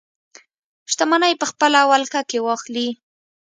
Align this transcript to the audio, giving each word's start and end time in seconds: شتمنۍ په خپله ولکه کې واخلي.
شتمنۍ 0.91 1.33
په 1.39 1.45
خپله 1.51 1.79
ولکه 1.91 2.21
کې 2.29 2.39
واخلي. 2.47 2.89